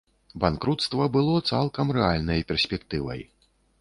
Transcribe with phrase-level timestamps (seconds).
[0.43, 3.21] Банкруцтва было цалкам рэальнай перспектывай.